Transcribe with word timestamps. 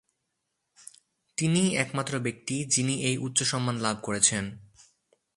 তিনিই 1.37 1.69
একমাত্র 1.75 2.13
ব্যক্তি 2.19 2.55
যিনি 2.65 2.95
এই 3.01 3.17
উচ্চ 3.17 3.39
সম্মান 3.43 3.75
লাভ 3.79 3.97
করেছেন। 4.03 4.43